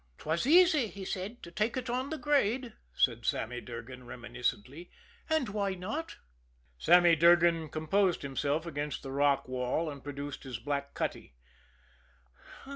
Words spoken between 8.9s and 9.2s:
the